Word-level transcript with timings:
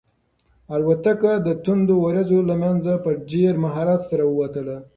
الوتکه 0.75 1.33
د 1.45 1.47
توندو 1.63 1.95
وریځو 2.03 2.39
له 2.49 2.55
منځه 2.63 2.93
په 3.03 3.11
ډېر 3.31 3.53
مهارت 3.63 4.01
سره 4.09 4.23
ووتله. 4.27 4.77